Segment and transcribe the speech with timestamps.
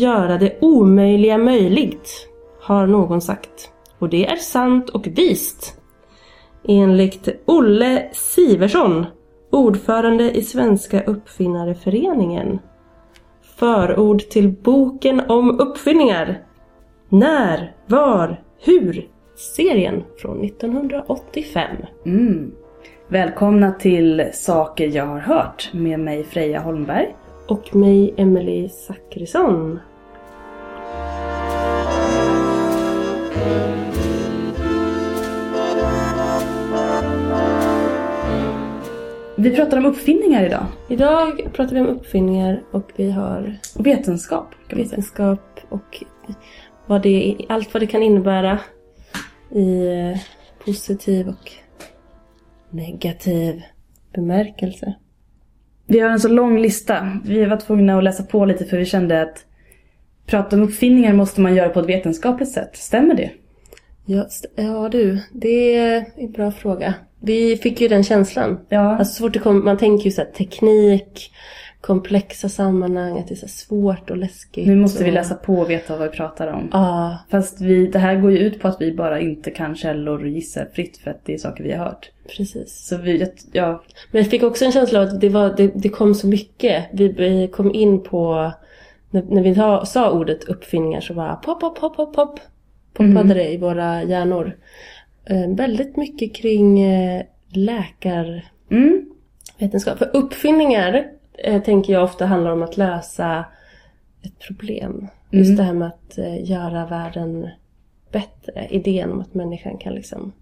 [0.00, 2.28] göra det omöjliga möjligt,
[2.60, 3.70] har någon sagt.
[3.98, 5.80] Och det är sant och vist.
[6.68, 9.06] Enligt Olle Siversson,
[9.50, 12.58] ordförande i Svenska Uppfinnareföreningen.
[13.56, 16.42] Förord till boken om uppfinningar.
[17.08, 19.08] När, var, hur?
[19.36, 21.76] Serien från 1985.
[22.06, 22.52] Mm.
[23.08, 27.16] Välkomna till Saker jag har hört med mig Freja Holmberg.
[27.48, 29.78] Och mig, Emily Zackrisson.
[39.36, 40.66] Vi pratar om uppfinningar idag.
[40.88, 46.04] Idag pratar vi om uppfinningar och vi har Vetenskap vetenskap och
[46.86, 48.58] vad det, allt vad det kan innebära
[49.50, 50.20] i eh,
[50.64, 51.52] positiv och
[52.70, 53.62] negativ
[54.14, 54.94] bemärkelse.
[55.86, 57.18] Vi har en så lång lista.
[57.24, 59.44] Vi var tvungna att läsa på lite för vi kände att
[60.28, 62.76] prata om uppfinningar måste man göra på ett vetenskapligt sätt.
[62.76, 63.30] Stämmer det?
[64.06, 64.26] Ja,
[64.56, 66.94] ja du, det är en bra fråga.
[67.20, 68.58] Vi fick ju den känslan.
[68.68, 68.96] Ja.
[68.98, 71.30] Alltså så fort det kom, man tänker ju så här, teknik,
[71.80, 74.66] komplexa sammanhang, att det är så svårt och läskigt.
[74.66, 76.68] Nu måste vi och- läsa på och veta vad vi pratar om.
[76.72, 80.20] Ja, Fast vi, det här går ju ut på att vi bara inte kan källor
[80.22, 82.10] och gissar fritt för att det är saker vi har hört.
[82.36, 82.86] precis.
[82.86, 85.88] Så vi, ja, Men jag fick också en känsla av att det, var, det, det
[85.88, 86.84] kom så mycket.
[86.92, 88.52] Vi, vi kom in på,
[89.10, 92.40] när, när vi sa, sa ordet uppfinningar så bara pop, pop, pop, pop, pop.
[92.92, 94.56] Poppade det i våra hjärnor.
[95.24, 98.52] Eh, väldigt mycket kring eh, läkarvetenskap.
[98.70, 101.06] mm, För uppfinningar
[101.38, 103.44] eh, tänker jag ofta handlar om att lösa
[104.22, 105.08] ett problem.
[105.30, 107.48] Just det här med att eh, göra världen
[108.12, 108.66] bättre.
[108.70, 110.32] Idén om att människan kan liksom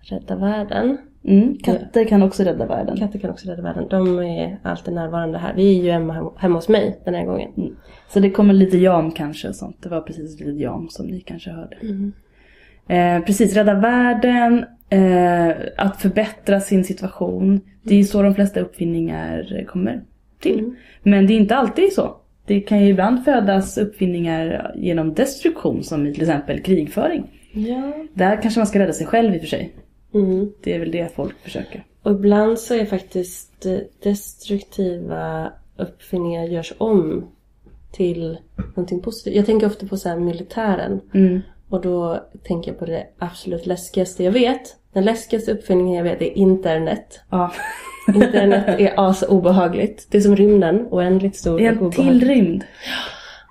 [0.00, 0.98] rädda världen.
[1.24, 1.58] Mm.
[1.58, 2.96] Katter kan också rädda världen.
[2.96, 3.86] Katter kan också rädda världen.
[3.90, 5.54] De är alltid närvarande här.
[5.54, 7.50] Vi är ju hemma, hemma hos mig den här gången.
[7.56, 7.76] Mm.
[8.08, 9.76] Så det kommer lite jam kanske och sånt.
[9.82, 11.76] Det var precis lite jam som ni kanske hörde.
[12.88, 17.60] Eh, precis, rädda världen, eh, att förbättra sin situation.
[17.82, 20.02] Det är ju så de flesta uppfinningar kommer
[20.40, 20.74] till.
[21.02, 22.16] Men det är inte alltid så.
[22.46, 27.30] Det kan ju ibland födas uppfinningar genom destruktion som i till exempel krigföring.
[27.52, 27.92] Ja.
[28.14, 29.72] Där kanske man ska rädda sig själv i och för sig.
[30.14, 30.52] Mm.
[30.62, 31.84] Det är väl det folk försöker.
[32.02, 37.26] Och ibland så är faktiskt eh, destruktiva uppfinningar görs om
[37.92, 39.36] till någonting positivt.
[39.36, 41.00] Jag tänker ofta på så här militären.
[41.14, 41.40] Mm.
[41.68, 44.76] Och då tänker jag på det absolut läskigaste jag vet.
[44.92, 47.20] Den läskigaste uppfinningen jag vet är internet.
[47.30, 47.52] Ja.
[48.14, 50.06] Internet är as obehagligt.
[50.10, 52.20] Det är som rymden, oändligt stor Det är och obehaglig.
[52.20, 52.64] till rymd.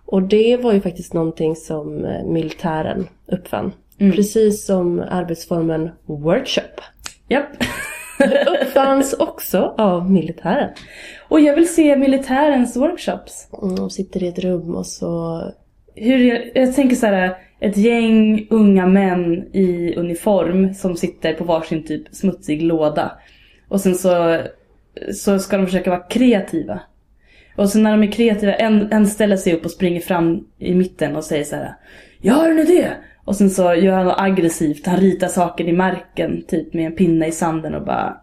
[0.06, 3.72] Och det var ju faktiskt någonting som eh, militären uppfann.
[4.10, 6.82] Precis som arbetsformen workshop.
[7.28, 7.64] Japp.
[8.62, 10.70] Uppfanns också av militären.
[11.30, 13.48] Och jag vill se militärens workshops.
[13.64, 15.42] Mm, De sitter i ett rum och så...
[15.96, 21.44] Hur, jag, jag tänker så här, ett gäng unga män i uniform som sitter på
[21.44, 23.12] varsin typ smutsig låda.
[23.68, 24.42] Och sen så,
[25.14, 26.80] så ska de försöka vara kreativa.
[27.56, 30.76] Och sen när de är kreativa, en, en ställer sig upp och springer fram i
[30.76, 31.76] mitten och säger så här.
[32.22, 32.88] Jag har en idé!
[33.26, 36.96] Och sen så gör han något aggressivt, han ritar saker i marken typ med en
[36.96, 38.18] pinne i sanden och bara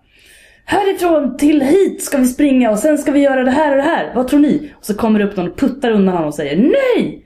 [0.71, 3.83] Härifrån till hit ska vi springa och sen ska vi göra det här och det
[3.83, 4.13] här.
[4.15, 4.73] Vad tror ni?
[4.77, 7.25] Och så kommer det upp någon och puttar undan honom och säger nej!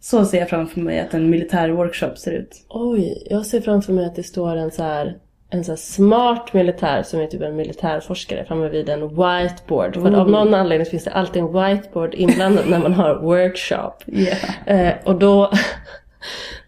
[0.00, 2.66] Så ser jag framför mig att en militär workshop ser ut.
[2.68, 5.16] Oj, jag ser framför mig att det står en så här...
[5.50, 9.94] En så smart militär som är typ en militärforskare framme vid en whiteboard.
[9.94, 13.92] För av någon anledning finns det alltid en whiteboard inblandad när man har workshop.
[14.06, 14.88] Yeah.
[14.88, 15.50] Eh, och, då,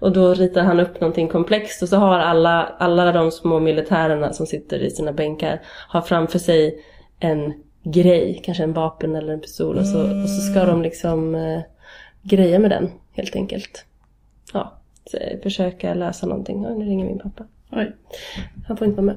[0.01, 4.33] och då ritar han upp någonting komplext och så har alla, alla de små militärerna
[4.33, 6.85] som sitter i sina bänkar har framför sig
[7.21, 11.35] en grej, kanske en vapen eller en pistol och så, och så ska de liksom
[11.35, 11.61] eh,
[12.23, 13.85] greja med den helt enkelt.
[14.53, 14.73] Ja,
[15.11, 16.67] så, eh, försöka lösa någonting.
[16.67, 17.45] Oj, nu ringer min pappa.
[17.71, 17.93] Oj.
[18.69, 19.17] Han får inte vara med.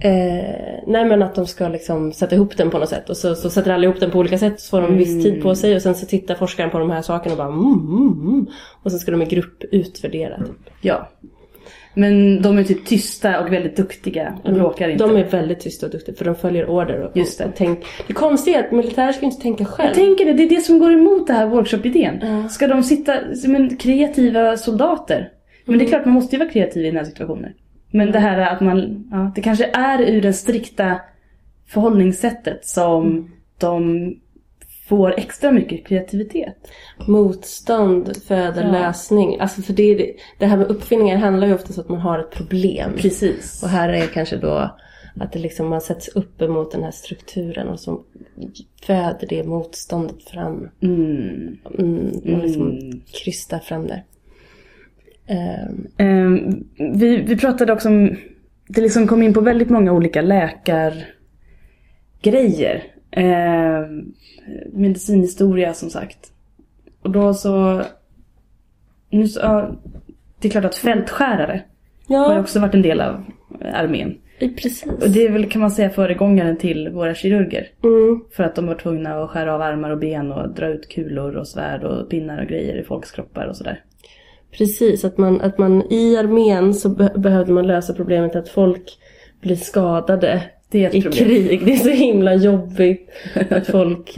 [0.00, 3.10] Eh, nej men att de ska liksom sätta ihop den på något sätt.
[3.10, 4.60] Och så, så sätter alla ihop den på olika sätt.
[4.60, 5.76] Så får de en viss tid på sig.
[5.76, 8.46] Och sen så tittar forskaren på de här sakerna och bara mm, mm, mm.
[8.82, 10.38] Och sen ska de i grupp utvärdera.
[10.38, 10.70] Typ.
[10.80, 11.10] Ja.
[11.94, 15.04] Men de är typ tysta och väldigt duktiga och bråkar inte.
[15.04, 17.00] De är väldigt tysta och duktiga för de följer order.
[17.00, 17.44] Och, Just det.
[17.44, 19.86] Och tänk, det konstiga är att militärer ska inte tänka själv.
[19.88, 22.48] Jag tänker det, det är det som går emot det här workshop-idén.
[22.48, 25.30] Ska de sitta som en kreativa soldater?
[25.64, 27.52] Men det är klart, man måste ju vara kreativ i den här situationen.
[27.90, 31.00] Men det här att man, ja, det kanske är ur det strikta
[31.66, 34.14] förhållningssättet som de
[34.88, 36.56] får extra mycket kreativitet.
[37.08, 38.72] Motstånd föder Ja.
[38.72, 39.40] lösning.
[39.40, 42.18] Alltså för det, det, det här med uppfinningar handlar ju ofta om att man har
[42.18, 42.92] ett problem.
[42.96, 43.62] Precis.
[43.62, 44.70] Och här är kanske då
[45.20, 48.00] Att det liksom, man sätts upp emot den här strukturen och så
[48.82, 50.68] föder det motståndet fram.
[50.82, 51.56] Mm.
[51.78, 53.00] Mm, och liksom Mm.
[53.24, 54.04] krystar fram där.
[55.26, 58.16] Ehm, Ehm, vi, vi pratade också om,
[58.68, 61.04] det liksom kom in på väldigt många olika läkargrejer.
[63.10, 64.12] Ehm,
[64.72, 66.32] medicinhistoria som sagt.
[67.02, 67.82] Och då så,
[69.10, 69.70] nu ja,
[70.40, 71.62] det är klart att fältskärare
[72.08, 73.24] har ja, också varit en del av
[73.74, 74.18] armén.
[74.38, 74.82] precis.
[74.82, 77.68] Och det är väl kan man säga föregångaren till våra kirurger.
[77.84, 80.88] Mm, För att de var tvungna att skära av armar och ben och dra ut
[80.88, 83.82] kulor och svärd och pinnar och grejer i folks kroppar och sådär.
[84.58, 88.98] Precis, att man, att man i armén så be- behövde man lösa problemet att folk
[89.40, 91.24] blir skadade Det är ett i problem.
[91.28, 91.64] krig.
[91.64, 93.10] Det är så himla jobbigt
[93.50, 94.14] att folk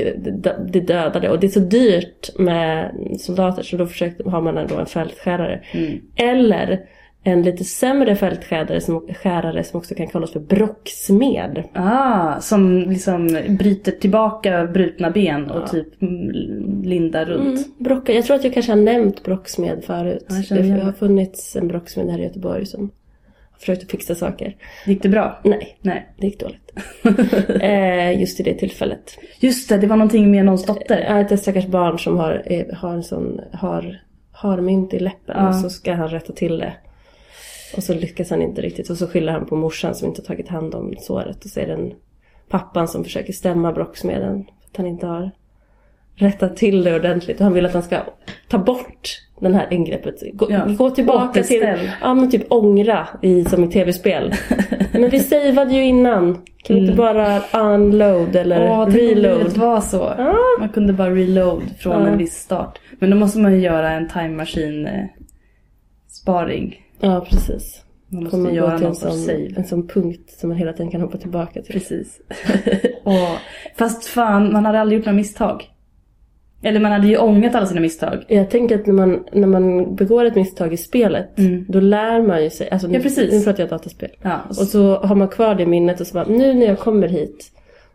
[0.67, 1.31] blir dödade.
[1.31, 2.91] Och det är så dyrt med
[3.21, 5.61] soldater så då försökte, har man ändå en fältskärare.
[5.73, 6.01] Mm.
[6.17, 6.81] Eller
[7.27, 11.63] en lite sämre fältskärare som, skärare som också kan kallas för brocksmed.
[11.73, 15.67] Ah, som liksom bryter tillbaka brutna ben och Ja.
[15.67, 17.59] typ mm, lindar runt.
[17.59, 18.13] Mm, brocka.
[18.13, 20.27] Jag tror att jag kanske har nämnt brocksmed förut.
[20.29, 22.81] Ja, det har funnits en brocksmed här i Göteborg som
[23.51, 24.57] har försökt att fixa saker.
[24.87, 25.39] Gick det bra?
[25.45, 26.15] Nej, Nej.
[26.19, 26.73] det gick dåligt.
[27.63, 29.19] eh, just i det tillfället.
[29.41, 31.05] Just det, det var någonting med någons dotter.
[31.09, 34.01] Ja, ett stackars barn som har, eh, har en sån, har,
[34.33, 35.49] har mynt i läppen Ja.
[35.49, 36.73] och så ska han rätta till det.
[37.77, 40.27] Och så lyckas han inte riktigt och så skyller han på morsan som inte har
[40.27, 41.45] tagit hand om såret.
[41.45, 41.93] Och så är det en
[42.49, 45.31] pappan som försöker stämma brocksmeden för att han inte har
[46.15, 47.37] rättat till det ordentligt.
[47.39, 47.99] Och han vill att han ska
[48.49, 50.15] ta bort den här ingreppet.
[50.33, 51.91] Gå, Ja, gå tillbaka till, återställ.
[52.01, 54.35] ja men typ ångra i, som i tv-spel.
[54.93, 56.35] men vi savade ju innan.
[56.65, 57.41] Kan vi inte bara
[57.75, 58.71] unload eller Mm.
[58.81, 59.39] Åh, reload?
[59.39, 60.15] livet var så.
[60.19, 60.35] Ja.
[60.61, 62.09] Man kunde bara reload från Ja.
[62.09, 62.79] en viss start.
[62.99, 65.05] Men då måste man ju göra en time machine eh,
[66.09, 66.83] sparing.
[67.07, 67.83] Ja, precis.
[68.09, 70.59] Man måste Kommer göra gå till en någon sorts sån, en sån punkt som man
[70.59, 71.73] hela tiden kan hoppa tillbaka till.
[71.73, 72.21] Precis.
[73.05, 73.13] och,
[73.79, 75.65] fast fan, man hade aldrig gjort några misstag.
[76.63, 78.25] Eller man hade ju ångat alla sina misstag.
[78.29, 81.65] Jag tänker att när man, när man begår ett misstag i spelet, Mm.
[81.69, 82.71] då lär man ju sig.
[82.71, 83.33] Alltså, Ja, precis.
[83.33, 84.11] Nu pratar jag dataspel.
[84.23, 86.67] Ja, och Och så, så har man kvar det minnet och så bara, nu när
[86.67, 87.51] jag kommer hit,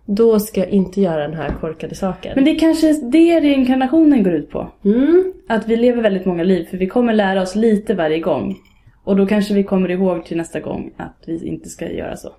[0.06, 2.32] då ska jag inte göra den här korkade saken.
[2.36, 4.72] men det är kanske det reinkarnationen går ut på.
[4.86, 8.56] Mm, Att vi lever väldigt många liv, för vi kommer lära oss lite varje gång.
[9.04, 12.30] Och då kanske vi kommer ihåg till nästa gång att vi inte ska göra så.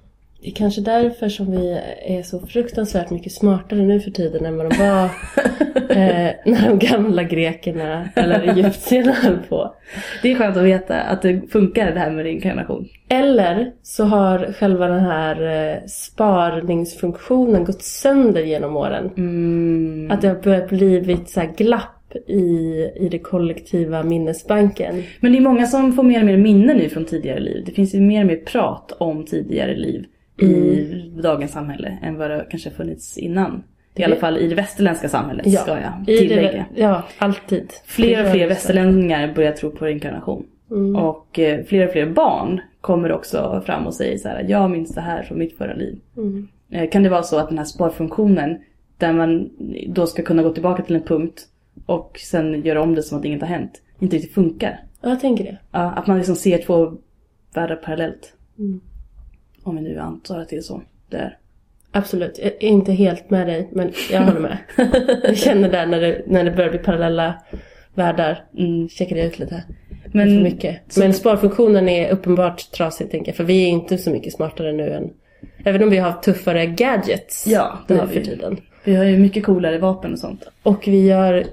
[0.42, 4.56] det är kanske därför som vi är så fruktansvärt mycket smartare nu för tiden än
[4.56, 5.04] vad de var
[5.90, 9.74] eh, när de gamla grekerna eller egyptierna höll på.
[10.22, 12.88] Det är skönt att veta att det funkar det här med reinkarnation.
[13.08, 19.10] Eller så har själva den här eh, sparningsfunktionen gått sönder genom åren.
[19.16, 20.10] Mm.
[20.10, 25.02] Att det har börjat blivit så här glapp i, i det kollektiva minnesbanken.
[25.20, 27.62] Men det är många som får mer och mer minne nu från tidigare liv.
[27.66, 30.04] Det finns ju mer och mer prat om tidigare liv
[30.40, 30.84] i
[31.22, 33.62] dagens samhälle än vad det kanske funnits innan.
[33.94, 36.52] I alla fall i det västerländska samhället ska jag tillägga.
[36.74, 37.72] Det, ja, alltid.
[37.84, 40.46] Fler och fler västerlänningar börjar tro på reinkarnation.
[40.70, 40.96] Mm.
[40.96, 44.94] Och eh, fler och fler barn kommer också fram och säger så här: jag minns
[44.94, 45.98] det här från mitt förra liv.
[46.16, 46.48] Mm.
[46.70, 48.58] Eh, Kan det vara så att den här sparfunktionen,
[48.98, 49.50] där man
[49.88, 51.48] då ska kunna gå tillbaka till en punkt
[51.86, 54.84] och sen göra om det som att inget har hänt, inte riktigt funkar?
[55.00, 55.58] Ja, jag tänker det.
[55.70, 56.92] Ja, att man liksom ser två
[57.54, 58.34] världar parallellt.
[58.58, 58.80] Mm.
[59.62, 61.38] Om vi nu antar att det är så det är.
[61.92, 62.38] Absolut.
[62.38, 64.58] Jag är inte helt med dig, men jag håller med.
[65.22, 67.34] jag känner det när det, när det börjar bli parallella
[67.94, 68.44] världar.
[68.58, 68.88] Mm.
[68.88, 69.64] Checkar det ut lite.
[70.04, 70.96] Men, för mycket.
[70.96, 73.36] Men sparfunktionen är uppenbart trasig tänker jag.
[73.36, 75.12] För vi är inte så mycket smartare nu än...
[75.64, 78.24] Även om vi har tuffare gadgets Ja, det nu har för vi.
[78.24, 78.60] tiden.
[78.84, 80.48] Vi har ju mycket coolare vapen och sånt.
[80.62, 81.46] Och vi gör,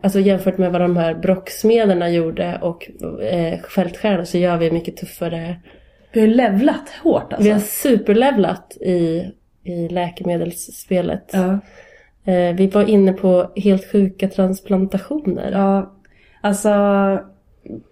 [0.00, 2.90] alltså jämfört med vad de här brocksmederna gjorde och
[3.22, 5.56] eh, fältskärarna så gör vi mycket tuffare.
[6.12, 7.44] Vi har levlat hårt alltså.
[7.44, 9.30] Vi har superlevlat i,
[9.62, 11.30] i läkemedelsspelet.
[11.32, 11.58] Ja.
[12.32, 15.52] Eh, vi var inne på helt sjuka transplantationer.
[15.52, 15.92] ja,
[16.40, 16.68] alltså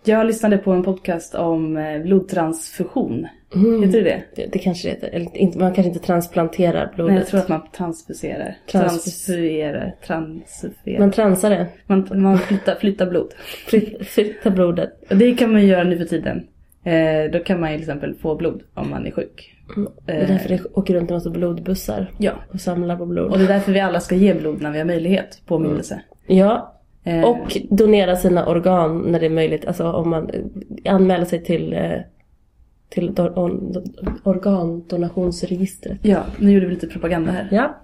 [0.04, 3.26] jag lyssnade på en podcast om eh, blodtransfusion.
[3.54, 3.82] Mm.
[3.82, 4.22] Heter det det?
[4.36, 5.08] Det, det kanske det heter.
[5.08, 7.12] Eller inte, man kanske inte transplanterar blodet.
[7.14, 8.56] Nej, jag tror att man transfuserar.
[8.72, 9.94] Transfus- Transfuerar.
[10.06, 10.98] Transfuerar.
[10.98, 11.66] Man transar det.
[11.86, 13.32] Man, man flyttar, flyttar blod.
[13.68, 14.90] Flyt- Flytta blodet.
[15.10, 16.46] Och det kan man göra nu för tiden.
[16.84, 19.56] Eh, då kan man ju till exempel få blod om man är sjuk.
[20.06, 22.32] Det är därför det åker runt en massa blodbussar Ja.
[22.52, 23.30] och samlar på blod.
[23.32, 25.42] Och det är därför vi alla ska ge blod när vi har möjlighet.
[25.46, 26.02] Påminnelse.
[26.26, 29.64] Ja, Eh, och donera sina organ när det är möjligt.
[29.66, 31.92] Alltså om man eh, anmäler sig till, eh,
[32.88, 33.84] till do- on-
[34.24, 35.98] organdonationsregistret.
[36.02, 37.48] Ja, nu gjorde vi lite propaganda här.
[37.50, 37.76] Ja.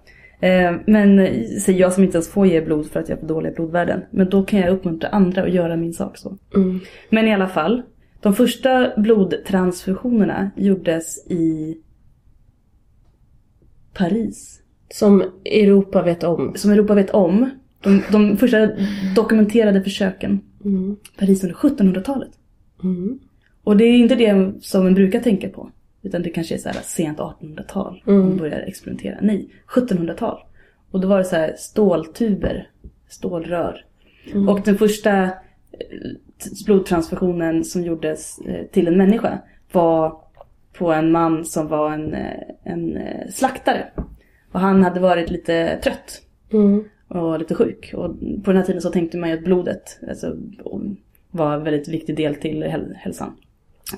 [0.49, 1.26] Eh, men
[1.61, 4.00] säger jag som inte ens får ge blod för att jag har dåliga blodvärden.
[4.11, 6.38] Men då kan jag uppmuntra andra att göra min sak så.
[6.54, 6.80] Mm.
[7.11, 7.82] Men i alla fall.
[8.20, 11.76] De första blodtransfusionerna gjordes i
[13.94, 14.62] Paris.
[14.90, 16.52] Som Europa vet om.
[16.56, 17.50] Som Europa vet om.
[17.80, 18.71] De, de första
[19.14, 20.40] dokumenterade försöken.
[20.64, 20.97] Mm.
[21.18, 22.30] Paris under 1700-talet.
[22.83, 23.18] Mm.
[23.64, 25.71] Och det är inte det som man brukar tänka på.
[26.02, 28.02] Utan det kanske är så här sent 1800-tal.
[28.06, 28.21] Mm.
[28.21, 29.18] Man börjar experimentera.
[29.23, 30.38] Nej, 1700-tal.
[30.90, 32.71] Och då var det så här ståltuber.
[33.09, 33.85] Stålrör.
[34.33, 34.49] Mm.
[34.49, 35.30] Och den första eh,
[36.66, 39.38] blodtransfusionen som gjordes eh, till en människa
[39.73, 40.21] var
[40.73, 42.99] på en man som var en, eh, en
[43.30, 43.87] slaktare.
[44.52, 46.85] Och han hade varit lite trött Mm.
[47.08, 47.94] Och lite sjuk.
[47.94, 50.36] Och på den här tiden så tänkte man ju att blodet alltså,
[51.30, 53.36] var en väldigt viktig del till häl- hälsan.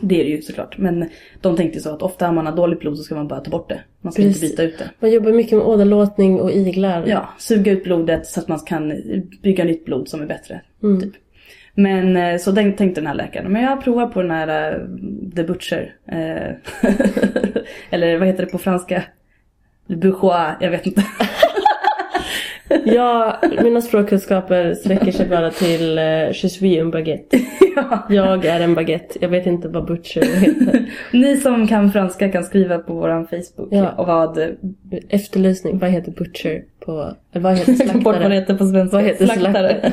[0.01, 0.79] Det är det ju såklart.
[0.79, 1.09] Men
[1.41, 3.51] de tänkte så att ofta om man har dåligt blod så ska man bara ta
[3.51, 3.81] bort det.
[4.01, 4.43] Man ska Precis.
[4.43, 4.91] inte byta ut det.
[5.01, 7.05] Man jobbar mycket med åderlåtning och iglar.
[7.07, 8.93] Ja, suga ut blodet så att man kan
[9.43, 10.61] bygga nytt blod som är bättre.
[10.83, 11.01] Mm.
[11.01, 11.13] Typ.
[11.75, 14.87] Men eh, så den, tänkte den här läkaren, men jag provar på den här uh,
[15.37, 15.95] The Butcher.
[16.07, 16.55] Eh,
[17.91, 19.03] eller vad heter det på franska?
[19.87, 21.05] Le bourgeois, jag vet inte.
[22.85, 27.39] Ja, mina språkkunskaper sträcker sig bara till uh, Je suis en baguette.
[27.77, 28.07] ja.
[28.11, 29.19] Jag är en baguette.
[29.21, 30.91] Jag vet inte vad butcher heter.
[31.13, 33.91] Ni som kan franska kan skriva på våran Facebook Ja.
[33.91, 34.39] och vad,
[35.09, 35.79] Efterlysning.
[35.79, 37.15] Vad heter butcher på...
[37.33, 38.35] eller Vad heter bort vad det slaktare?
[38.35, 38.97] heter på svenska.
[38.97, 39.93] Vad heter slaktare.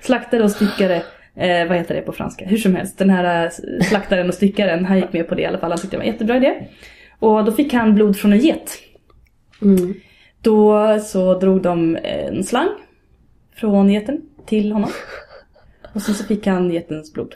[0.00, 1.02] slaktare och styckare.
[1.36, 2.44] Eh, vad heter det på franska?
[2.44, 3.50] Hur som helst, den här eh,
[3.84, 5.70] slaktaren och styckaren, han gick med på det i alla fall.
[5.70, 6.54] Han tyckte det var en jättebra idé.
[7.18, 8.78] Och då fick han blod från en get.
[9.62, 9.94] Mm.
[10.46, 12.68] Då så drog de en slang
[13.54, 14.90] från geten till honom.
[15.94, 17.34] Och sen så fick han getens blod.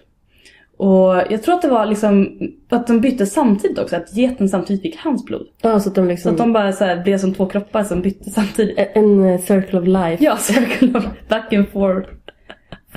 [0.76, 2.38] Och jag tror att det var liksom
[2.68, 5.46] att de bytte samtidigt också, att geten samtidigt fick hans blod.
[5.62, 6.32] Ja, så att de Så liksom...
[6.32, 8.78] att de bara så här blev som två kroppar som bytte samtidigt.
[8.92, 10.24] En eh, circle of life.
[10.24, 12.08] Ja, circle of back and forth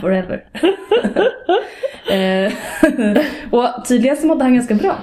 [0.02, 0.46] forever.
[2.12, 2.54] eh,
[3.52, 4.96] och tydligen så mådde han ganska bra.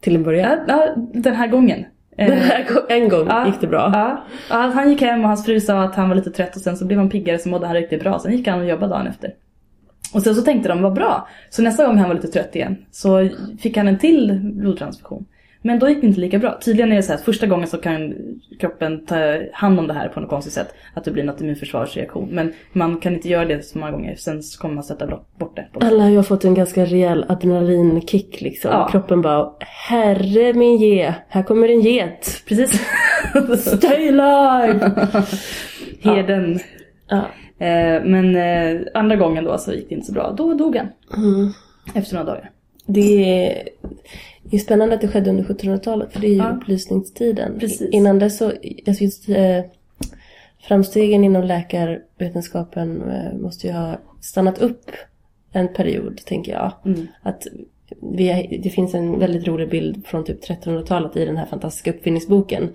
[0.00, 0.58] Till en början.
[0.68, 1.84] Ja, ja, den här gången.
[2.22, 3.46] Eh, Den här gå- en gång Ja.
[3.46, 3.90] gick det bra.
[3.94, 6.62] Ja, ja, han gick hem och hans fru sa att han var lite trött och
[6.62, 8.18] sen så blev han piggare så mådde han riktigt bra.
[8.18, 9.30] Sen gick han och jobbade dagen efter.
[10.14, 11.28] Och sen så tänkte de, vad bra.
[11.50, 13.28] Så nästa gång han var lite trött igen så
[13.60, 15.24] fick han en till blodtransfusion.
[15.62, 16.58] Men då gick det inte lika bra.
[16.64, 18.14] Tydligen är det så här att första gången så kan
[18.60, 20.74] kroppen ta hand om det här på något konstigt sätt.
[20.94, 22.28] Att det blir något immunförsvarsreaktion.
[22.32, 24.16] Men man kan inte göra det så många gånger.
[24.16, 25.06] Sen så kommer man sätta
[25.38, 25.86] bort det.
[25.86, 28.70] Alla har ju fått en ganska rejäl adrenalinkick liksom.
[28.70, 28.88] Ja.
[28.88, 32.42] Kroppen bara, herre min ge, här kommer en get.
[32.48, 32.80] Precis.
[33.78, 34.92] Stay alive!
[36.02, 36.60] Heden.
[37.08, 37.26] ja.
[37.58, 40.34] Eh, men eh, andra gången då så gick det inte så bra.
[40.36, 40.88] Då dog han.
[41.16, 41.52] Mm.
[41.94, 42.50] Efter några dagar.
[42.86, 43.68] Det är
[44.50, 46.50] ju spännande att det skedde under 1700-talet för det är ju Ja.
[46.50, 47.58] upplysningstiden.
[47.58, 47.90] Precis.
[47.90, 48.52] Innan dess så,
[48.86, 49.60] alltså just eh,
[50.62, 54.90] framstegen inom läkarvetenskapen eh, måste ju ha stannat upp
[55.52, 56.72] en period, tänker jag.
[56.84, 57.06] Mm.
[57.22, 57.46] Att
[58.00, 62.68] vi, det finns en väldigt rolig bild från typ 1300-talet i den här fantastiska uppfinningsboken.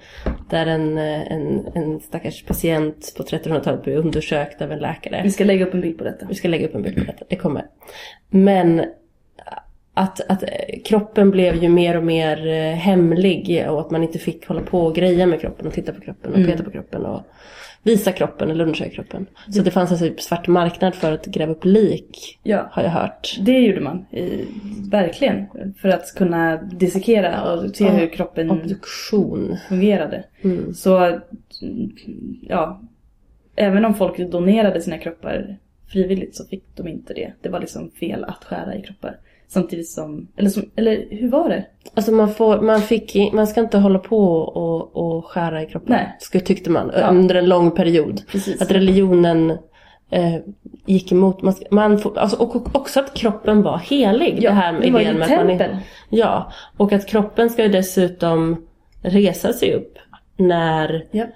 [0.50, 5.22] Där en, eh, en, en stackars patient på 1300-talet blir undersökt av en läkare.
[5.24, 6.26] Vi ska lägga upp en bild på detta.
[6.30, 7.66] Vi ska lägga upp en bild på detta, det kommer.
[8.30, 8.84] Men
[9.98, 10.50] att, att eh,
[10.86, 14.80] kroppen blev ju mer och mer eh, hemlig och att man inte fick hålla på
[14.82, 16.52] och greja med kroppen och titta på kroppen och Mm.
[16.52, 17.22] peta på kroppen och
[17.84, 19.26] visa kroppen eller undersöka kroppen.
[19.50, 22.68] Så det fanns en typ svart marknad för att gräva upp lik, Ja.
[22.72, 23.38] har jag hört.
[23.42, 24.46] Det gjorde man, i,
[24.92, 25.46] verkligen.
[25.82, 29.58] För att kunna dissekera och se Ja, hur kroppen Obduktion.
[29.70, 30.24] fungerade.
[30.44, 30.74] Mm.
[30.74, 31.20] Så, mm,
[32.42, 32.82] ja.
[33.56, 37.34] Även om folk donerade sina kroppar frivilligt så fick de inte det.
[37.42, 39.18] Det var liksom fel att skära i kroppar.
[39.48, 41.66] Samtidigt som, eller, som, eller hur var det?
[41.94, 45.98] Alltså man, får, man, fick, man ska inte hålla på och, och skära i kroppen.
[46.32, 46.42] Nej.
[46.42, 46.92] Tyckte man.
[46.96, 47.08] Ja.
[47.08, 48.22] Under en lång period.
[48.28, 48.62] Precis.
[48.62, 49.58] Att religionen
[50.10, 50.36] eh,
[50.86, 51.42] gick emot.
[51.42, 54.38] Man, man får, alltså, och, och också att kroppen var helig.
[54.42, 55.78] Ja, det här med det var ju idén med ett att man tempel.
[56.10, 58.68] Ja, och att kroppen ska ju dessutom
[59.02, 59.98] resa sig upp
[60.38, 61.30] när, Japp.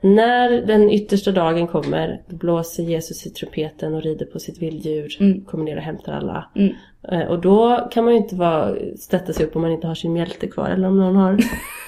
[0.00, 2.20] När den yttersta dagen kommer.
[2.26, 5.16] Blåser Jesus i trumpeten och rider på sitt vilddjur.
[5.20, 5.44] Mm.
[5.44, 6.44] Kommer ner och hämtar alla.
[6.54, 6.72] Mm.
[7.12, 9.94] Eh, Och då kan man ju inte vara, sätta sig upp om man inte har
[9.94, 10.68] sin mjälte kvar.
[10.68, 11.36] Eller om någon har,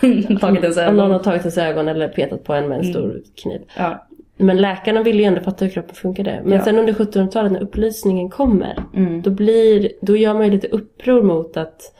[0.41, 1.11] Tagit ens om någon ögon.
[1.11, 2.93] har tagit ens ögon eller petat på en med en Mm.
[2.93, 3.61] stor kniv.
[3.79, 4.07] Ja.
[4.37, 6.41] Men läkarna ville ju ändå fatta hur kroppen funkade.
[6.45, 6.65] Men Ja.
[6.65, 8.83] sen under 1700-talet när upplysningen kommer.
[8.97, 9.23] Mm.
[9.23, 11.95] Då, blir, då gör man ju lite uppror mot att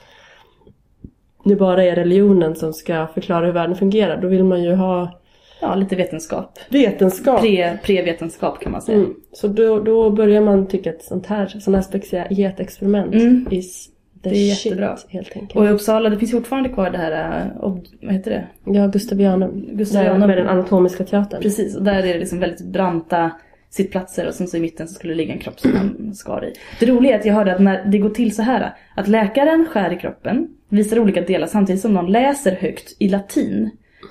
[1.43, 4.21] det bara är religionen som ska förklara hur världen fungerar.
[4.21, 5.20] Då vill man ju ha
[5.61, 6.59] ja, lite vetenskap.
[6.69, 7.41] vetenskap.
[7.41, 8.97] Pre, pre-vetenskap kan man säga.
[8.97, 9.13] Mm.
[9.33, 13.47] Så då, då börjar man tycka att sånt här, sådana här speciella experiment Mm.
[13.51, 13.87] is
[14.23, 14.97] the Det är shit jättebra.
[15.09, 15.55] helt enkelt.
[15.55, 18.47] Och i Uppsala, det finns fortfarande kvar det här, ob, vad heter det?
[18.71, 19.65] Ja, Gustavianum.
[19.71, 20.27] Gustavianum.
[20.27, 21.41] Med den anatomiska teatern.
[21.41, 23.31] Precis, och där är det liksom väldigt branta
[23.69, 26.45] sittplatser och sen så i mitten så skulle det ligga en kropp som man skar
[26.45, 26.53] i.
[26.79, 29.65] Det roliga är att jag hörde att när det går till så här att läkaren
[29.69, 33.69] skär i kroppen, visar olika delar samtidigt som någon läser högt i latin.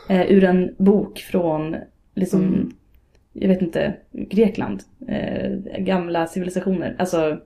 [0.08, 1.76] Eh, ur en bok från,
[2.14, 2.72] liksom,
[3.32, 4.82] jag vet inte, Grekland.
[5.08, 6.96] Eh, gamla civilisationer.
[6.98, 7.38] Alltså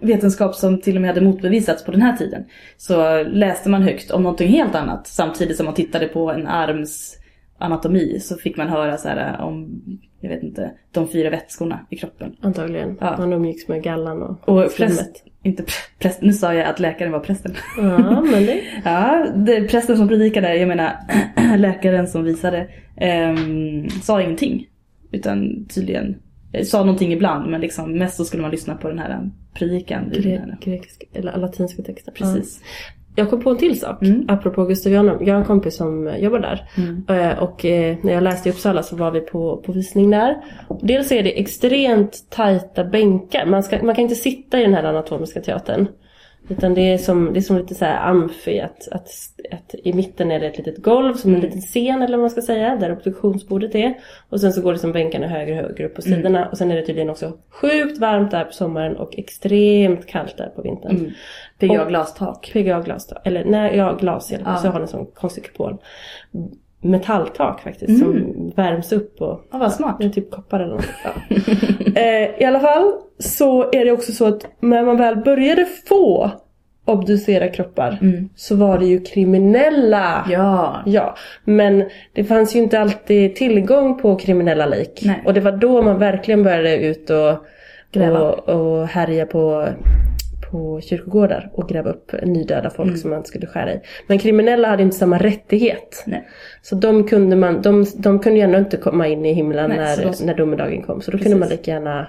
[0.00, 2.44] vetenskap som till och med hade motbevisats på den här tiden.
[2.76, 7.16] Så läste man högt om någonting helt annat samtidigt som man tittade på en arms
[7.58, 9.82] anatomi så fick man höra så här om,
[10.20, 12.36] jag vet inte, de fyra vätskorna i kroppen.
[12.40, 12.98] Antagligen.
[13.00, 13.16] Ja.
[13.18, 15.24] Man umgicks med gallan och, Och slemmet.
[15.46, 17.54] Inte pr- präst, nu sa jag att läkaren var prästen.
[17.76, 18.60] Ja, men det...
[18.84, 20.96] Ja, det, prästen som predikade, jag menar
[21.56, 24.66] läkaren som visade, ehm, sa ingenting.
[25.12, 26.16] Utan tydligen,
[26.52, 30.12] eh, sa någonting ibland men liksom mest så skulle man lyssna på den här predikan.
[30.12, 32.12] Gre- här- grekiska, eller latinska texter.
[32.12, 32.60] Precis.
[32.62, 32.95] Ja.
[33.18, 34.24] Jag kom på en till sak, Mm.
[34.28, 35.16] apropå Gustavianum.
[35.20, 36.68] Jag har en kompis som eh, jobbar där.
[36.76, 37.04] Mm.
[37.30, 40.36] Eh, Och eh, när jag läste i Uppsala så var vi på, på visning där.
[40.82, 43.46] Dels är det extremt tajta bänkar.
[43.46, 45.86] Man, ska, man kan inte sitta i den här anatomiska teatern.
[46.48, 48.60] Utan det är som, det är som lite så här amfi.
[48.60, 49.08] Att, att,
[49.52, 51.46] att I mitten är det ett litet golv som en Mm.
[51.46, 52.76] liten scen eller vad man ska säga.
[52.76, 53.94] Där obduktionsbordet är.
[54.28, 56.48] Och sen så går det som bänkarna högre och högre upp på sidorna.
[56.48, 60.48] Och sen är det tydligen också sjukt varmt där på sommaren och extremt kallt där
[60.56, 60.96] på vintern.
[60.96, 61.10] Mm.
[61.58, 62.50] PGA-glastak.
[62.52, 63.16] PGA-glas då.
[63.24, 64.58] Eller nej, ja glas i alla fall.
[64.62, 65.76] Så har en sån konstig kupol.
[66.80, 69.96] Metalltak faktiskt som värms upp och Ja, vad smart.
[70.04, 70.86] är typ koppar eller något.
[71.04, 71.36] Ja.
[72.00, 76.30] eh, I alla fall så är det också så att när man väl började få
[76.84, 78.28] obducera kroppar Mm.
[78.36, 80.26] så var det ju kriminella.
[80.30, 80.76] Ja.
[80.86, 81.14] Ja,
[81.44, 85.00] men det fanns ju inte alltid tillgång på kriminella lik.
[85.04, 85.22] Nej.
[85.26, 87.46] Och det var då man verkligen började ut och,
[87.92, 88.20] Gräva.
[88.20, 89.68] och, och härja på,
[90.56, 92.98] på kyrkogårdar och gräva upp nydöda folk Mm.
[93.00, 93.80] som man skulle skära i.
[94.06, 96.04] Men kriminella hade inte samma rättighet.
[96.06, 96.28] Nej.
[96.62, 99.78] Så de kunde, man, de, de kunde ju ändå inte komma in i himlen Nej,
[99.78, 101.00] när, de- när domedagen kom.
[101.00, 101.32] Så då Precis.
[101.32, 102.00] kunde man lika gärna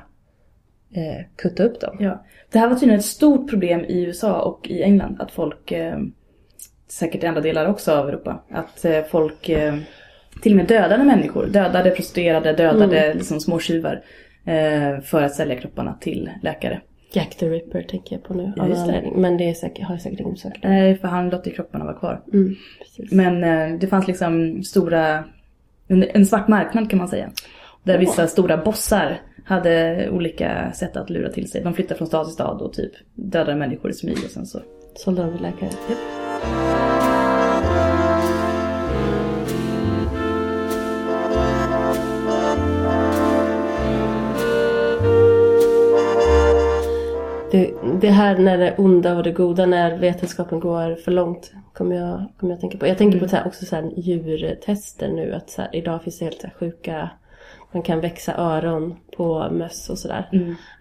[0.95, 1.97] eh, kutta upp dem.
[1.99, 2.25] Ja.
[2.51, 5.15] Det här var tydligen ett stort problem i USA och i England.
[5.19, 5.97] Att folk, eh,
[6.89, 9.75] säkert i andra delar också av Europa, att eh, folk eh,
[10.41, 11.45] till och med dödade människor.
[11.45, 14.01] Dödade prostituerade, dödade liksom, små tjuvar.
[14.45, 16.81] Eh, för att sälja kropparna till läkare.
[17.11, 18.53] Jack the Ripper tänker jag på nu.
[18.55, 18.97] Ja, av just någon det.
[18.97, 19.21] anledning.
[19.21, 20.63] Men det är säkert, har jag säkert ingen säkert.
[20.63, 22.21] Nej, för han låter kropparna vara kvar.
[22.33, 22.55] Mm.
[23.11, 25.23] Men eh, det fanns liksom stora,
[25.87, 27.29] en, en svart marknad kan man säga.
[27.83, 31.63] Där vissa stora bossar hade olika sätt att lura till sig.
[31.63, 34.59] De flyttade från stad till stad och typ dödade människor i smyg och sen så.
[34.95, 35.69] Sålde av läkare.
[47.57, 51.95] Det, det här när det onda och det goda, när vetenskapen går för långt, kommer
[51.95, 52.87] jag, kommer jag tänka på.
[52.87, 55.33] Jag tänker på så här, också så här djurtester nu.
[55.33, 57.09] Att så här, idag finns det helt så sjuka,
[57.71, 60.29] man kan växa öron på möss och sådär.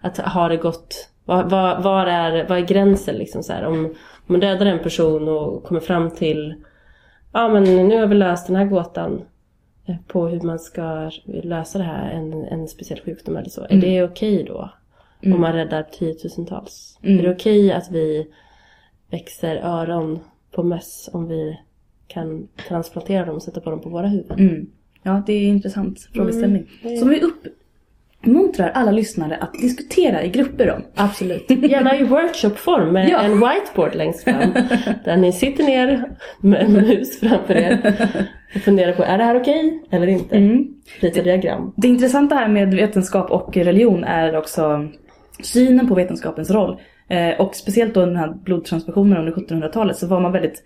[0.01, 3.53] Att har det gått, var, var, var, är, var är gränsen liksom så?
[3.65, 6.55] Om, om man dödar en person och kommer fram till,
[7.33, 9.21] ja men nu har vi löst den här gåtan
[9.85, 13.65] eh, på hur man ska lösa det här, en, en speciell sjukdom eller så.
[13.69, 14.69] Är det okej då?
[15.25, 16.99] Om man räddar tiotusentals.
[17.01, 18.27] Är det okej att vi
[19.11, 20.19] växer öron
[20.51, 21.59] på möss om vi
[22.07, 24.39] kan transplantera dem och sätta på dem på våra huvuden?
[24.39, 24.67] Mm.
[25.03, 26.69] Ja, det är en intressant frågeställning.
[26.99, 27.21] Som vi
[28.23, 30.81] uppmuntrar alla lyssnare att diskutera i grupper om.
[30.95, 31.49] Absolut.
[31.49, 33.21] Gärna i workshopform med Ja.
[33.21, 34.53] en whiteboard längst fram.
[35.05, 36.03] där ni sitter ner
[36.39, 37.95] med en mus framför er
[38.55, 40.37] och funderar på är det här okej eller inte?
[40.37, 40.67] Mm.
[40.99, 41.73] Lite diagram.
[41.77, 44.87] Det intressanta här med vetenskap och religion är också
[45.43, 46.79] synen på vetenskapens roll.
[47.09, 50.63] Eh, och speciellt då den här blodtransfusionen under 1700-talet så var man väldigt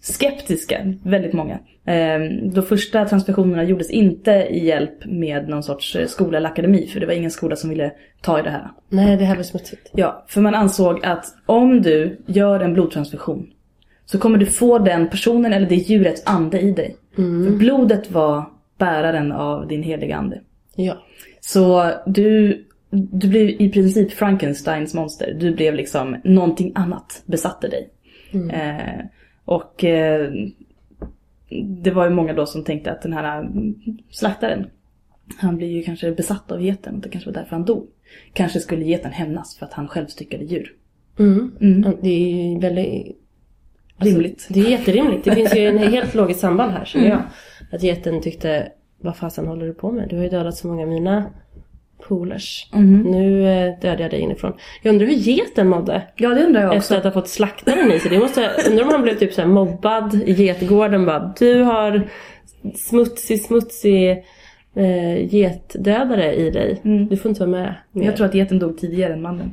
[0.00, 1.58] skeptiska, väldigt många.
[1.84, 2.20] Eh,
[2.52, 7.00] de första transfusionerna gjordes inte i hjälp med någon sorts eh, skola eller akademi för
[7.00, 8.70] det var ingen skola som ville ta i det här.
[8.88, 9.90] Nej, det här var smutsigt.
[9.92, 13.46] Ja, för man ansåg att om du gör en blodtransfusion
[14.06, 16.96] så kommer du få den personen eller det djurets ande i dig.
[17.16, 18.44] För blodet var
[18.78, 20.40] bäraren av din heliga ande.
[20.76, 20.94] Ja.
[21.40, 25.36] Så du, du blev i princip Frankensteins monster.
[25.40, 27.90] Du blev liksom någonting annat besatte dig.
[28.32, 29.04] Eh,
[29.44, 30.30] och eh,
[31.82, 33.74] det var ju många då som tänkte att den här mm,
[34.10, 34.66] slaktaren,
[35.36, 37.86] han blir ju kanske besatt av geten och det kanske var därför han dog.
[38.32, 40.74] Kanske skulle geten hämnas för att han själv styckade djur.
[41.18, 41.52] Mm.
[41.60, 41.96] Mm.
[42.02, 43.16] Det är ju väldigt...
[43.96, 44.46] alltså, Rimligt.
[44.50, 45.24] Det är jätterimligt.
[45.24, 47.22] Det finns ju en helt logiskt samband här känner jag.
[47.72, 50.08] Att geten tyckte, vad fasen håller du på med?
[50.08, 51.26] Du har ju dödat så många av mina
[52.08, 52.66] polers.
[53.04, 54.52] Nu eh, dödar jag dig inifrån.
[54.82, 56.02] Jag undrar hur geten mådde.
[56.16, 56.78] Ja, det undrar jag också.
[56.78, 58.10] Efter att ha fått slaktaren i sig.
[58.10, 61.34] Det måste, undrar om han blev typ så mobbad i getgården bara.
[61.38, 62.08] Du har
[62.74, 64.10] smutsig, smutsig
[64.76, 66.80] eh, getdödare i dig.
[67.10, 67.74] Du får inte vara med.
[67.92, 68.04] mer.
[68.04, 69.52] Jag tror att geten dog tidigare än mannen.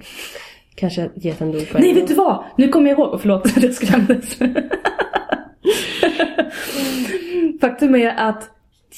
[0.75, 2.43] Kanske geten dog på en Nej, vet du vad?
[2.57, 3.21] Nu kommer jag ihåg.
[3.21, 4.37] Förlåt att jag skrämdes.
[7.61, 8.49] Faktum är att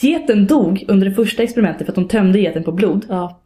[0.02, 3.06] geten dog under det första experimentet för att de tömde geten på blod.
[3.10, 3.38] Ja.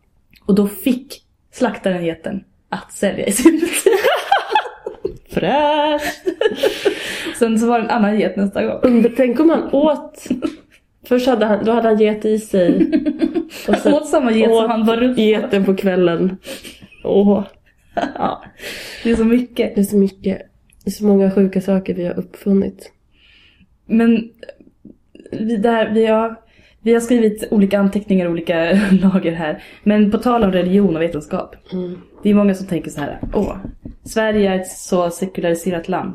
[0.45, 3.93] Och då fick slaktaren geten att sälja i sin butik.
[5.29, 6.27] Fräscht!
[7.39, 8.79] Sen så var det en annan get nästa gång.
[8.83, 10.27] Under, tänk om han åt...
[11.05, 12.91] Först hade han, då hade han get i sig.
[13.67, 15.21] Och Han åt samma get som han var runt på.
[15.21, 16.37] geten på kvällen.
[17.03, 17.43] Åh.
[18.15, 18.43] Ja.
[19.03, 19.75] Det är så mycket.
[19.75, 20.41] Det är så mycket.
[20.83, 22.91] Det är så många sjuka saker vi har uppfunnit.
[23.85, 24.29] Men
[25.31, 26.35] vi, där, vi, har,
[26.83, 28.55] vi har skrivit olika anteckningar, olika
[28.91, 29.63] lager här.
[29.83, 31.55] Men på tal om religion och vetenskap.
[31.73, 32.01] Mm.
[32.23, 33.19] Det är många som tänker så här.
[33.33, 33.55] Åh,
[34.03, 36.13] Sverige är ett så sekulariserat land.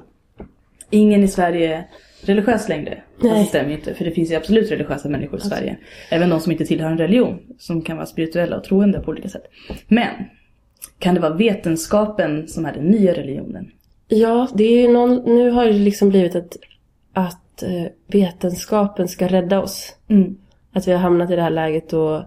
[0.90, 1.86] Ingen i Sverige är
[2.20, 3.02] religiös längre.
[3.14, 3.42] Fast Nej.
[3.42, 3.94] det stämmer ju inte.
[3.94, 5.76] För det finns ju absolut religiösa människor i Sverige.
[6.10, 7.38] Även de som inte tillhör en religion.
[7.58, 9.44] Som kan vara spirituella och troende på olika sätt.
[9.88, 10.14] Men.
[10.98, 13.70] Kan det vara vetenskapen som är den nya religionen?
[14.08, 16.56] Ja, det är ju någon, nu har det liksom blivit ett,
[17.12, 19.94] att eh, vetenskapen ska rädda oss.
[20.08, 20.36] Mm.
[20.72, 22.26] Att vi har hamnat i det här läget då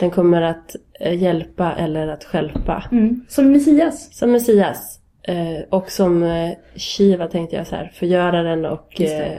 [0.00, 2.84] den kommer att eh, hjälpa eller att stjälpa.
[2.92, 3.24] Mm.
[3.28, 4.18] Som Messias.
[4.18, 4.98] Som Messias.
[5.22, 9.38] Eh, och som eh, Shiva tänkte jag så här, förgöraren och eh,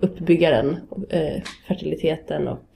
[0.00, 0.76] uppbyggaren.
[1.10, 2.68] Eh, fertiliteten och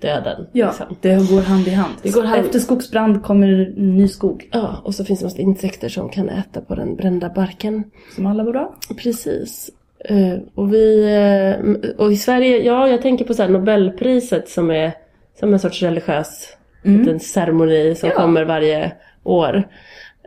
[0.00, 0.46] döden.
[0.52, 0.96] Ja, liksom.
[1.00, 1.94] det går hand i hand.
[2.02, 4.48] Det går hand- Efter skogsbrand kommer ny skog.
[4.52, 7.84] ja, och så finns det massa insekter som kan äta på den brända barken.
[8.14, 8.74] Som alla var bra.
[9.02, 9.70] Precis.
[10.04, 14.92] Eh, och vi, eh, och i Sverige, ja jag tänker på så Nobelpriset som är
[15.40, 18.16] som en sorts religiös liten ceremoni som Mm.
[18.18, 18.22] Ja.
[18.24, 19.56] kommer varje år.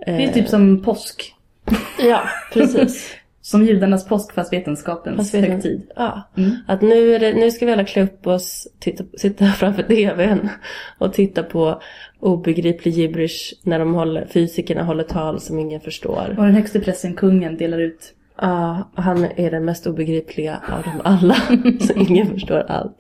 [0.08, 1.34] Eh, Det är typ som påsk.
[2.10, 2.22] Ja,
[2.54, 3.16] precis.
[3.42, 5.82] Som judarnas påsk fast vetenskapens Fast vet högtid.
[5.96, 6.22] Ja.
[6.38, 6.52] Mm.
[6.68, 10.50] Att nu, det, nu ska vi alla klä upp oss, titta, sitta framför TVn
[10.98, 11.82] och titta på
[12.20, 16.36] obegriplig gibberish när de håller, fysikerna håller tal som ingen förstår.
[16.38, 18.14] Och den högste pressen, kungen, delar ut.
[18.42, 21.36] Ja, och han är den mest obegripliga av dem alla.
[21.80, 22.98] så ingen förstår allt.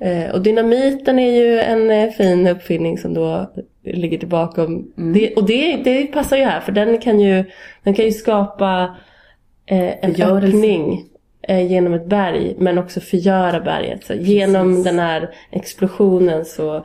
[0.00, 3.52] Eh, och dynamiten är ju en eh, fin uppfinning som då
[3.84, 5.34] ligger tillbaka om det.
[5.34, 7.44] Och det, det passar ju här för den kan ju,
[7.82, 8.96] den kan ju skapa
[9.66, 10.56] eh, en Förgörelse.
[10.56, 11.04] öppning
[11.68, 14.04] genom ett berg men också förgöra berget.
[14.04, 14.84] Så genom Precis.
[14.84, 16.84] den här explosionen så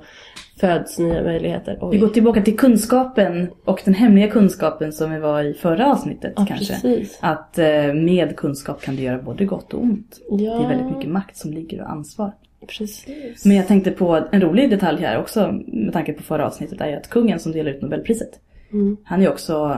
[0.60, 1.78] föds nya möjligheter.
[1.82, 1.90] Oj.
[1.92, 6.34] Vi går tillbaka till kunskapen och den hemliga kunskapen som vi var i förra avsnittet
[6.36, 6.74] ja, kanske.
[6.74, 7.18] precis.
[7.22, 10.20] Att eh, med kunskap kan du göra både gott och ont.
[10.30, 12.32] Ja, Det är väldigt mycket makt som ligger och ansvar.
[12.68, 13.46] precis.
[13.46, 16.88] Men jag tänkte på en rolig detalj här också med tanke på förra avsnittet är
[16.90, 18.40] ju att kungen som delar ut Nobelpriset.
[18.72, 18.98] Mm.
[19.04, 19.78] Han är också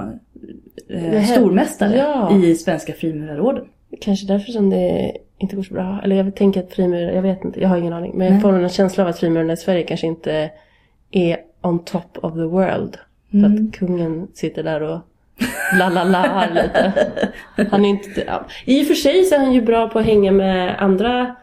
[0.90, 2.38] eh, stormästare Ja.
[2.38, 3.66] i Svenska frimurarorden.
[4.02, 6.00] Kanske därför som det inte går så bra.
[6.04, 8.12] Eller jag tänker att frimurare, jag vet inte, jag har ingen aning.
[8.18, 10.52] Men jag får en känsla av att frimurarna i Sverige kanske inte
[11.12, 12.98] är on top of the world.
[13.32, 13.66] För Mm.
[13.70, 15.00] att kungen sitter där och
[15.80, 16.94] la la la lite.
[17.72, 18.46] Han är inte, ja.
[18.66, 21.36] I och för sig så är han ju bra på att hänga med andra,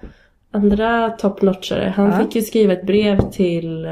[0.50, 1.92] andra toppnotchare.
[1.96, 2.18] Han Ja.
[2.18, 3.90] fick ju skriva ett brev till, eh,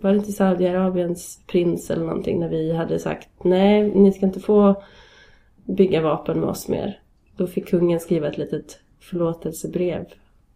[0.00, 4.40] var det inte Saudiarabiens prins eller någonting när vi hade sagt nej, ni ska inte
[4.40, 4.82] få
[5.64, 6.98] bygga vapen med oss mer.
[7.36, 10.04] Då fick kungen skriva ett litet förlåtelsebrev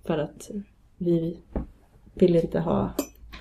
[0.07, 0.51] för att
[0.99, 1.39] vi
[2.15, 2.91] vill inte ha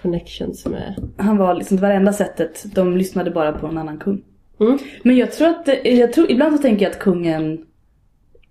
[0.02, 1.10] connections med...
[1.17, 2.65] Han var liksom det var det enda sättet.
[2.76, 4.24] De lyssnade bara på en annan kung.
[4.60, 4.78] Mm.
[5.04, 7.65] Men jag tror att, jag tror, ibland så tänker jag att kungen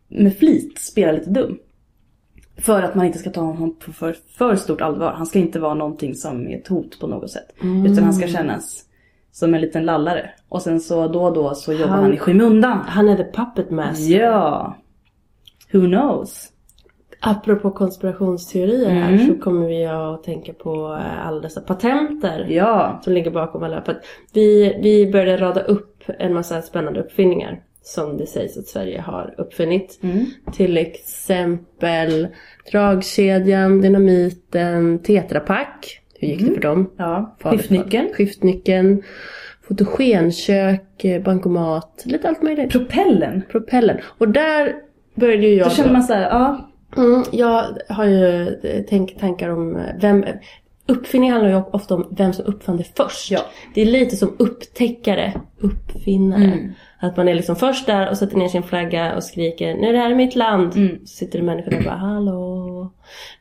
[0.09, 1.59] med flit spelar lite dum.
[2.57, 5.13] För att man inte ska ta honom på för, för stort allvar.
[5.13, 7.55] Han ska inte vara någonting som är ett hot på något sätt.
[7.61, 8.85] Utan han ska kännas
[9.35, 10.31] som en liten lallare.
[10.49, 12.79] Och sen så då och då så jobbar han, Han- i skymundan.
[12.87, 14.21] Han är the puppet master.
[14.21, 14.77] Ja.
[15.73, 16.51] Who knows?
[17.21, 19.27] Apropå konspirationsteorier här Mm.
[19.27, 23.01] så kommer vi att tänka på eh, alla dessa patenter Ja.
[23.05, 23.83] som ligger bakom alla.
[24.33, 29.35] Vi, vi började rada upp en massa spännande uppfinningar som det sägs att Sverige har
[29.39, 29.99] uppfunnit.
[30.03, 30.27] Mm.
[30.53, 32.29] Till exempel
[32.73, 36.01] dragkedjan, dynamiten, tetrapack.
[36.27, 36.91] Hur gick det för dem?
[36.97, 37.37] Ja.
[37.39, 38.09] Farligt, Skiftnyckeln.
[38.15, 39.03] Skiftnyckeln.
[39.69, 42.73] Fotogenkök, eh, bankomat, lite allt möjligt.
[42.73, 43.43] Propellen.
[43.51, 43.97] Propellen.
[44.19, 44.75] Och där
[45.15, 45.67] började ju jag...
[45.67, 46.71] Då känner man såhär, ja.
[46.97, 50.25] Mm, jag har ju eh, tänk, tankar om eh, vem...
[50.87, 53.31] Uppfinning handlar ju ofta om vem som uppfann det först.
[53.31, 53.41] Ja.
[53.75, 56.45] Det är lite som upptäckare, uppfinnare.
[56.45, 56.73] Mm.
[57.05, 59.93] Att man är liksom först där och sätter ner sin flagga och skriker nu är
[59.93, 60.77] det här är mitt land.
[60.77, 60.99] Mm.
[61.07, 62.91] Så sitter det människor där och bara hallå.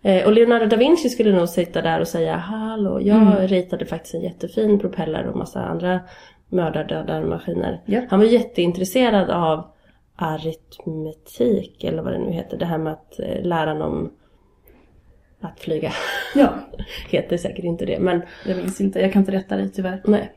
[0.01, 3.01] Eh, och Leonardo da Vinci skulle nog sitta där och säga hallå.
[3.01, 3.47] Jag Mm.
[3.47, 5.99] ritade faktiskt en jättefin propeller och massa andra
[6.49, 7.81] mördardödarmaskiner.
[7.85, 8.01] Ja.
[8.09, 9.65] Han var jätteintresserad av
[10.15, 12.57] aritmetik eller vad det nu heter.
[12.57, 14.11] Det här med att eh, läran om
[15.43, 15.91] att flyga.
[16.35, 16.53] Ja.
[17.09, 20.01] heter säkert inte det men Jag minns inte, jag kan inte rätta dig tyvärr.
[20.05, 20.31] nej.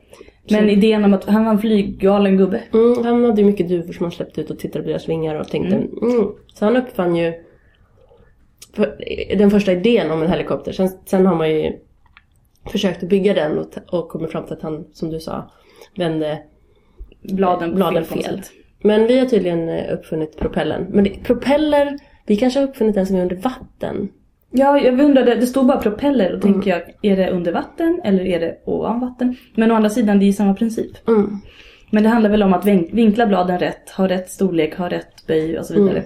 [0.51, 2.61] Men idén om att han var en flyggalen gubbe.
[2.73, 5.35] Mm, han hade ju mycket duvor som han släppte ut och tittade på deras vingar
[5.35, 6.27] och tänkte mm.
[6.53, 7.33] Så han uppfann ju
[9.37, 10.71] den första idén om en helikopter.
[10.71, 11.73] Sen, sen har man ju
[12.71, 15.51] försökt att bygga den och, och kommit fram till att han, som du sa,
[15.95, 16.43] vände
[17.21, 18.23] Bladen, bladen fel.
[18.23, 18.41] fel.
[18.81, 20.87] Men vi har tydligen eh, uppfunnit propellern.
[20.89, 24.09] Men det, propeller, vi kanske har uppfunnit den som är under vatten.
[24.51, 26.53] Ja, jag undrade, det stod bara propeller och Mm.
[26.53, 29.35] tänker jag, är det under vatten eller är det ovan vatten?
[29.55, 31.07] Men å andra sidan, det är ju samma princip.
[31.07, 31.37] Mm.
[31.91, 35.27] Men det handlar väl om att vin- vinkla bladen rätt, ha rätt storlek, ha rätt
[35.27, 36.03] böj och så vidare.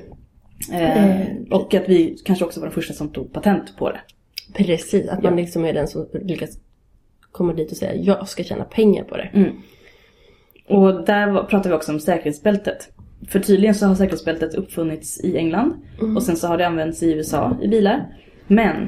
[0.73, 3.99] Eh, och att vi kanske också var de första som tog patent på det.
[4.53, 6.49] Precis, att man liksom är den som lyckas
[7.31, 9.29] komma dit och säga jag ska tjäna pengar på det.
[9.33, 9.49] Mm.
[10.69, 12.89] Och där pratar vi också om säkerhetsbältet.
[13.29, 15.73] För tydligen så har säkerhetsbältet uppfunnits i England
[16.15, 18.05] och sen så har det använts i USA i bilar.
[18.55, 18.87] Men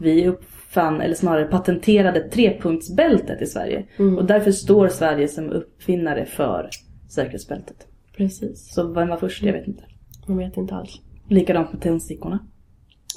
[0.00, 3.84] vi uppfann, eller snarare patenterade trepunktsbältet i Sverige.
[4.18, 6.68] Och därför står Sverige som uppfinnare för
[7.10, 7.76] säkerhetsbältet.
[8.16, 9.42] Precis, Så vem var först?
[9.42, 9.82] Jag vet inte.
[10.26, 11.00] man vet inte alls.
[11.28, 12.38] Likadant med tändstickorna.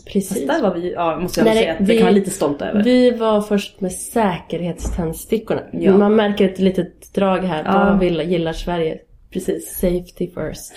[0.06, 0.30] Precis.
[0.30, 2.20] Fast där var vi, ja måste jag Nej, säga, att det vi- kan man vara
[2.20, 2.84] lite stolt över.
[2.84, 5.62] Vi var först med säkerhetständstickorna.
[5.72, 5.98] Ja.
[5.98, 7.64] Man märker ett litet drag här.
[7.66, 7.72] Ja.
[7.74, 8.98] Vad vill, gillar Sverige?
[9.32, 9.76] Precis.
[9.76, 10.74] Safety first.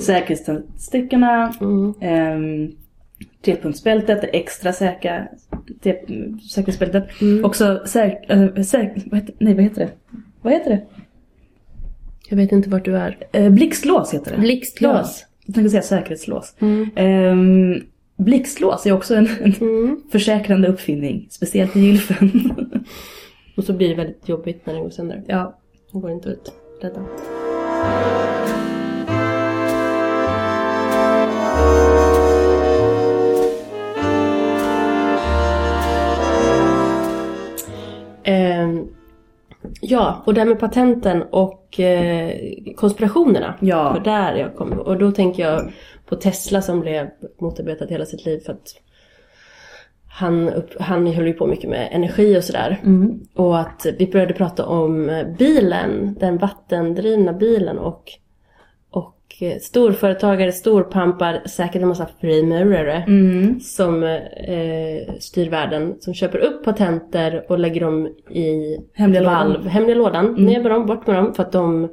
[0.02, 1.94] Säkerhetständstickorna, Mm.
[2.00, 2.70] ehm,
[3.44, 5.26] trepunktsbältet, det extra säkra
[6.50, 7.20] säkerhetsbältet.
[7.20, 7.44] Mm.
[7.44, 9.90] Också säk, äh, säk, vad heter, nej vad heter det?
[10.42, 10.82] Vad heter det?
[12.28, 13.18] Jag vet inte vart du är.
[13.32, 14.38] Eh, blixtlås heter det.
[14.38, 15.20] Blixtlås.
[15.22, 16.54] Ja, jag tänkte säga säkerhetslås.
[16.58, 16.90] Mm.
[16.96, 17.82] Ehm,
[18.16, 20.00] blixtlås är också en, en Mm.
[20.12, 22.30] försäkrande uppfinning, speciellt i gylfen.
[23.56, 25.22] Och så blir det väldigt jobbigt när den går sönder.
[25.26, 25.56] ja.
[25.92, 27.00] Den går inte ut rädda.
[39.80, 42.32] Ja, och det här med patenten och eh,
[42.76, 43.54] konspirationerna.
[43.60, 43.94] Ja.
[43.94, 44.78] För där jag kommer.
[44.78, 45.72] Och då tänker jag
[46.06, 48.74] på Tesla som blev motarbetad hela sitt liv för att
[50.08, 52.80] han, upp, han höll ju på mycket med energi och sådär.
[52.84, 53.20] Mm.
[53.34, 58.12] Och att vi började prata om bilen, den vattendrivna bilen och,
[59.60, 63.60] storföretagare, storpampar, säkert en massa frimurare Mm.
[63.60, 69.66] som eh, styr världen, som köper upp patenter och lägger dem i Hemliga valv, lådan.
[69.68, 71.88] hemliga lådan, ner med dem, bort med dem för att de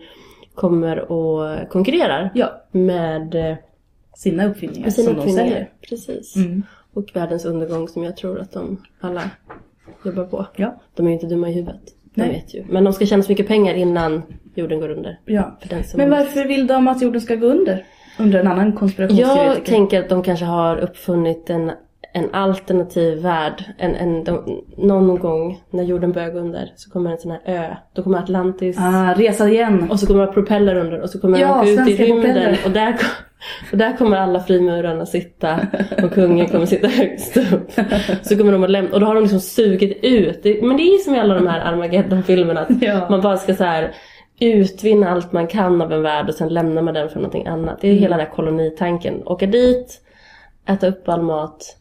[0.56, 3.56] kommer och konkurrerar Ja, med, eh,
[4.15, 5.47] sina uppfinningar med sina som de uppfinningar.
[5.50, 5.69] säljer.
[5.89, 6.36] Precis.
[6.36, 6.63] Mm.
[6.93, 9.21] Och världens undergång som jag tror att de alla
[10.06, 10.45] jobbar på.
[10.56, 10.82] Ja.
[10.95, 11.82] De är ju inte dumma i huvudet.
[12.15, 12.30] De Nej.
[12.30, 12.63] vet ju.
[12.69, 14.21] Men de ska tjäna så mycket pengar innan
[14.58, 15.20] jorden går under.
[15.26, 15.58] ja.
[15.96, 17.84] Men varför vill de att jorden ska gå under?
[18.20, 19.54] Undrar en annan konspirationsteoretiker.
[19.54, 21.72] Jag tänker att de kanske har uppfunnit en,
[22.13, 23.63] en alternativ värld.
[23.78, 27.41] En, en, de, någon gång när jorden börjar gå under så kommer en sån här
[27.46, 27.76] ö.
[27.93, 28.78] Då kommer Atlantis.
[28.80, 29.88] Ah, resa igen.
[29.91, 32.22] Och så kommer det propeller under och så kommer Ja, han åka ut i rymden.
[32.24, 32.58] propeller.
[32.65, 32.96] Och där,
[33.72, 35.60] och där kommer alla frimurarna sitta.
[36.04, 37.72] Och kungen kommer sitta högst upp.
[38.22, 38.91] Så kommer de att lämna.
[38.93, 40.43] Och då har de liksom sugit ut.
[40.63, 42.60] Men det är ju som i alla de här Armageddon-filmerna.
[42.62, 43.08] Att Ja.
[43.10, 43.91] man bara ska så här
[44.39, 47.82] utvinna allt man kan av en värld och sen lämnar man den för någonting annat.
[47.82, 49.23] Det är hela den här kolonitanken.
[49.26, 50.02] Åka dit,
[50.65, 51.78] äta upp all mat,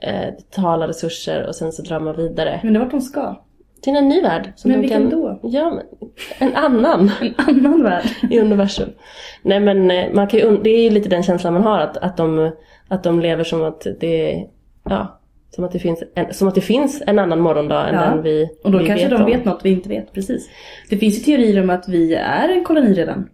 [0.00, 2.60] eh, ta alla resurser och sen så drar man vidare.
[2.62, 3.42] Men det är vart de ska.
[3.82, 4.52] Till en ny värld.
[4.56, 5.40] Som Men de vilken kan, då?
[5.42, 5.84] Ja, men
[6.38, 8.04] en annan En annan värld.
[8.30, 8.88] i universum.
[9.42, 11.96] Nej men eh, man kan ju, det är ju lite den känslan man har att,
[11.96, 12.52] att, de,
[12.88, 14.46] att de lever som att det är,
[14.84, 15.20] ja,
[15.54, 18.00] som att det finns en, som att det finns en annan morgondag än Ja.
[18.00, 19.30] den vi Och då vi kanske vet de om.
[19.30, 20.12] vet något vi inte vet.
[20.12, 20.50] Precis.
[20.90, 23.28] Det finns ju teorier om att vi är en koloni redan.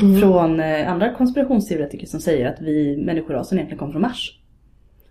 [0.00, 0.20] Mm.
[0.20, 4.38] Från eh, andra konspirationsteoretiker som säger att vi människorasen egentligen kom från Mars.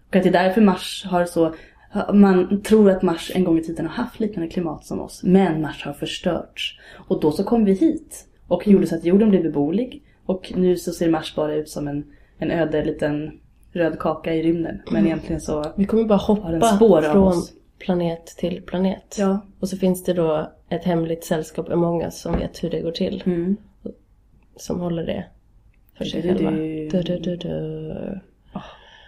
[0.10, 1.54] Och att det är därför Mars har så...
[2.14, 5.24] Man tror att Mars en gång i tiden har haft liknande klimat som oss.
[5.24, 6.80] Men Mars har förstörts.
[7.08, 8.26] Och då så kom vi hit.
[8.48, 10.04] Och gjorde så att jorden blev beboelig.
[10.26, 12.04] Och nu så ser Mars bara ut som en,
[12.38, 13.32] en öde liten
[13.72, 14.82] röd kaka i rymden.
[14.92, 15.66] Men egentligen så...
[15.76, 17.34] Vi kommer bara hoppa från
[17.80, 19.16] planet till planet.
[19.20, 19.40] Ja.
[19.60, 22.92] Och så finns det då ett hemligt sällskap among us som vet hur det går
[22.92, 23.24] till.
[23.26, 23.58] Mm.
[24.56, 25.26] Som håller det
[25.98, 26.52] för sig själva.
[26.52, 26.90] du.
[26.90, 28.20] Du, du, du, du.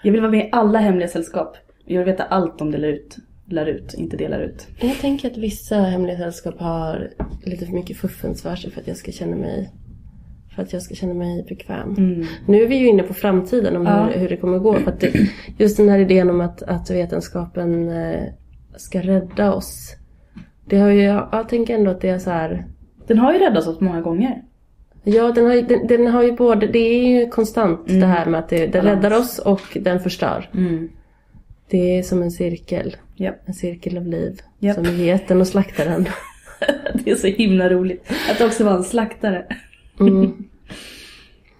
[0.03, 1.57] Jag vill vara med i alla hemliga sällskap.
[1.85, 3.17] Jag vill veta allt de delar ut.
[3.45, 4.67] Lär ut, inte delar ut.
[4.81, 7.09] Jag tänker att vissa hemliga sällskap har
[7.45, 9.71] lite för mycket fuffens för sig för att jag ska känna mig
[10.55, 11.95] för att jag ska känna mig bekväm.
[12.47, 14.03] Nu är vi ju inne på framtiden om Ja.
[14.13, 14.73] hur, hur det kommer gå.
[14.73, 15.13] För att det,
[15.57, 18.23] just den här idén om att, att vetenskapen eh,
[18.77, 19.95] ska rädda oss.
[20.65, 22.65] Det har ju, jag, jag tänker ändå att det är så här.
[23.07, 24.41] Den har ju räddat oss många gånger.
[25.03, 28.25] Ja, den har, ju- den, den har ju både, det är ju konstant det här
[28.25, 29.03] med att det, den Balans.
[29.03, 30.49] räddar oss och den förstör.
[31.69, 32.95] Det är som en cirkel.
[33.15, 33.35] Japp.
[33.45, 34.39] En cirkel av liv.
[34.59, 34.75] Japp.
[34.75, 36.05] Som geten och slaktaren.
[36.93, 38.11] Det är så himla roligt.
[38.31, 39.45] Att det också var en slaktare.
[40.07, 40.43] Mm.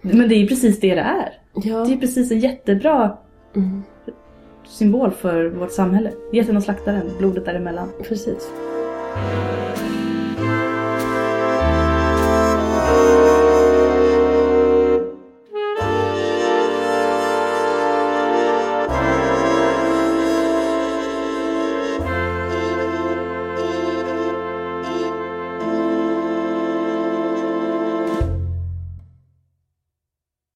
[0.00, 1.32] Men det är ju precis det det är.
[1.54, 1.84] Ja.
[1.84, 3.18] Det är precis en jättebra
[3.56, 3.82] mm.
[4.66, 6.12] symbol för vårt samhälle.
[6.32, 7.88] Geten och slaktaren, blodet däremellan.
[8.08, 8.50] Precis.